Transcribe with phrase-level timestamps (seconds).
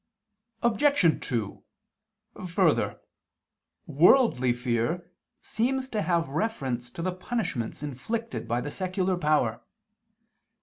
[0.63, 1.23] Obj.
[1.29, 1.61] 2:
[2.47, 2.99] Further,
[3.85, 5.11] worldly fear
[5.43, 9.61] seems to have reference to the punishments inflicted by the secular power.